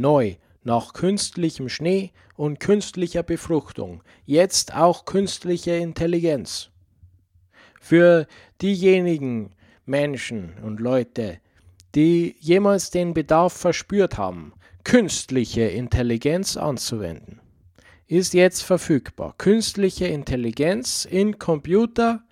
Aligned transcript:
neu 0.00 0.36
nach 0.64 0.92
künstlichem 0.92 1.68
Schnee 1.68 2.12
und 2.36 2.60
künstlicher 2.60 3.22
Befruchtung, 3.22 4.02
jetzt 4.26 4.74
auch 4.74 5.04
künstliche 5.04 5.72
Intelligenz. 5.72 6.70
Für 7.80 8.26
diejenigen 8.60 9.54
Menschen 9.86 10.54
und 10.62 10.80
Leute, 10.80 11.40
die 11.94 12.36
jemals 12.38 12.90
den 12.90 13.14
Bedarf 13.14 13.54
verspürt 13.54 14.18
haben, 14.18 14.52
künstliche 14.84 15.62
Intelligenz 15.62 16.56
anzuwenden, 16.56 17.40
ist 18.06 18.34
jetzt 18.34 18.62
verfügbar. 18.62 19.34
Künstliche 19.38 20.06
Intelligenz 20.06 21.04
in 21.04 21.38
Computer 21.38 22.24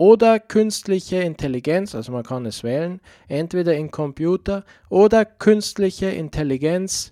oder 0.00 0.40
künstliche 0.40 1.16
Intelligenz, 1.16 1.94
also 1.94 2.10
man 2.10 2.22
kann 2.22 2.46
es 2.46 2.64
wählen, 2.64 3.02
entweder 3.28 3.76
in 3.76 3.90
Computer 3.90 4.64
oder 4.88 5.26
künstliche 5.26 6.06
Intelligenz 6.06 7.10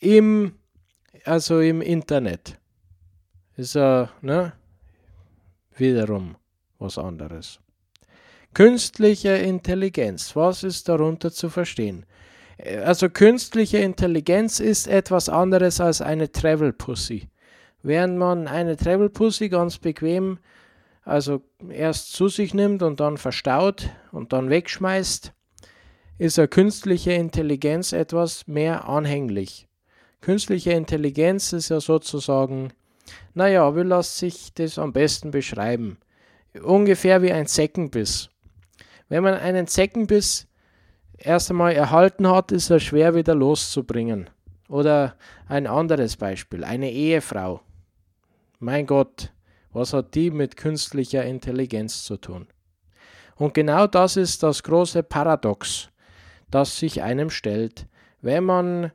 im, 0.00 0.56
also 1.24 1.60
im 1.60 1.80
Internet. 1.80 2.58
Ist 3.56 3.76
ja, 3.76 4.10
ne, 4.22 4.54
wiederum 5.76 6.34
was 6.80 6.98
anderes. 6.98 7.60
Künstliche 8.54 9.36
Intelligenz, 9.36 10.34
was 10.34 10.64
ist 10.64 10.88
darunter 10.88 11.30
zu 11.30 11.48
verstehen? 11.48 12.06
Also 12.84 13.08
künstliche 13.08 13.78
Intelligenz 13.78 14.58
ist 14.58 14.88
etwas 14.88 15.28
anderes 15.28 15.80
als 15.80 16.00
eine 16.00 16.32
Travel 16.32 16.72
Pussy. 16.72 17.28
Während 17.84 18.18
man 18.18 18.48
eine 18.48 18.76
Travel 18.76 19.10
Pussy 19.10 19.48
ganz 19.48 19.78
bequem 19.78 20.40
also 21.06 21.40
erst 21.70 22.12
zu 22.12 22.28
sich 22.28 22.52
nimmt 22.52 22.82
und 22.82 22.98
dann 22.98 23.16
verstaut 23.16 23.90
und 24.10 24.32
dann 24.32 24.50
wegschmeißt, 24.50 25.32
ist 26.18 26.38
eine 26.38 26.48
künstliche 26.48 27.12
Intelligenz 27.12 27.92
etwas 27.92 28.48
mehr 28.48 28.88
anhänglich. 28.88 29.68
Künstliche 30.20 30.72
Intelligenz 30.72 31.52
ist 31.52 31.68
ja 31.68 31.78
sozusagen, 31.78 32.72
naja, 33.34 33.76
wie 33.76 33.82
lässt 33.82 34.18
sich 34.18 34.52
das 34.54 34.78
am 34.78 34.92
besten 34.92 35.30
beschreiben? 35.30 35.98
Ungefähr 36.60 37.22
wie 37.22 37.32
ein 37.32 37.46
Zeckenbiss. 37.46 38.28
Wenn 39.08 39.22
man 39.22 39.34
einen 39.34 39.68
Zeckenbiss 39.68 40.48
erst 41.16 41.50
einmal 41.50 41.74
erhalten 41.74 42.28
hat, 42.28 42.50
ist 42.50 42.70
er 42.70 42.80
schwer 42.80 43.14
wieder 43.14 43.36
loszubringen. 43.36 44.28
Oder 44.68 45.14
ein 45.46 45.68
anderes 45.68 46.16
Beispiel, 46.16 46.64
eine 46.64 46.90
Ehefrau. 46.90 47.60
Mein 48.58 48.86
Gott, 48.86 49.30
was 49.76 49.92
hat 49.92 50.14
die 50.14 50.30
mit 50.30 50.56
künstlicher 50.56 51.24
Intelligenz 51.24 52.04
zu 52.04 52.16
tun? 52.16 52.46
Und 53.36 53.52
genau 53.52 53.86
das 53.86 54.16
ist 54.16 54.42
das 54.42 54.62
große 54.62 55.02
Paradox, 55.02 55.90
das 56.50 56.78
sich 56.78 57.02
einem 57.02 57.28
stellt, 57.28 57.86
wenn 58.22 58.44
man 58.44 58.92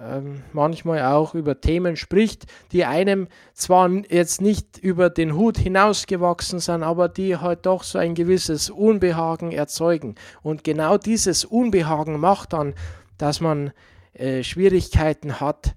ähm, 0.00 0.42
manchmal 0.52 1.02
auch 1.02 1.34
über 1.34 1.60
Themen 1.60 1.96
spricht, 1.96 2.46
die 2.72 2.86
einem 2.86 3.28
zwar 3.52 3.90
jetzt 4.08 4.40
nicht 4.40 4.78
über 4.78 5.10
den 5.10 5.36
Hut 5.36 5.58
hinausgewachsen 5.58 6.60
sind, 6.60 6.82
aber 6.82 7.10
die 7.10 7.36
halt 7.36 7.66
doch 7.66 7.82
so 7.82 7.98
ein 7.98 8.14
gewisses 8.14 8.70
Unbehagen 8.70 9.52
erzeugen. 9.52 10.14
Und 10.42 10.64
genau 10.64 10.96
dieses 10.96 11.44
Unbehagen 11.44 12.18
macht 12.18 12.54
dann, 12.54 12.74
dass 13.18 13.40
man 13.40 13.72
äh, 14.14 14.42
Schwierigkeiten 14.42 15.38
hat, 15.40 15.74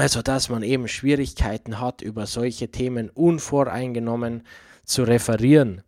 also 0.00 0.22
dass 0.22 0.48
man 0.48 0.62
eben 0.62 0.88
Schwierigkeiten 0.88 1.78
hat, 1.78 2.00
über 2.00 2.24
solche 2.24 2.70
Themen 2.70 3.10
unvoreingenommen 3.10 4.44
zu 4.82 5.02
referieren. 5.02 5.82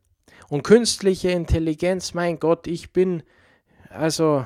Und 0.51 0.65
künstliche 0.65 1.31
Intelligenz, 1.31 2.13
mein 2.13 2.39
Gott, 2.39 2.67
ich 2.67 2.93
bin, 2.93 3.23
also 3.89 4.45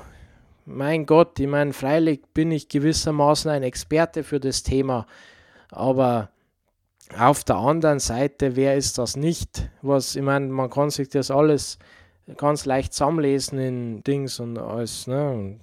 mein 0.66 1.04
Gott, 1.04 1.40
ich 1.40 1.48
meine, 1.48 1.72
freilich 1.72 2.22
bin 2.32 2.52
ich 2.52 2.68
gewissermaßen 2.68 3.50
ein 3.50 3.64
Experte 3.64 4.22
für 4.22 4.38
das 4.38 4.62
Thema, 4.62 5.08
aber 5.72 6.30
auf 7.18 7.42
der 7.42 7.56
anderen 7.56 7.98
Seite, 7.98 8.54
wer 8.54 8.76
ist 8.76 8.98
das 8.98 9.16
nicht? 9.16 9.68
Was, 9.82 10.14
ich 10.14 10.22
meine, 10.22 10.46
man 10.46 10.70
kann 10.70 10.90
sich 10.90 11.08
das 11.08 11.32
alles 11.32 11.80
ganz 12.36 12.66
leicht 12.66 12.92
zusammenlesen 12.92 13.58
in 13.58 14.04
Dings 14.04 14.38
und 14.38 14.58
alles, 14.58 15.08
ne? 15.08 15.58